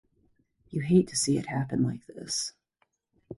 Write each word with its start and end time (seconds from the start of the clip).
You 0.71 0.81
hate 0.81 1.09
to 1.09 1.15
see 1.15 1.37
it 1.37 1.45
happen 1.45 1.83
like 1.83 2.07
this. 2.07 2.53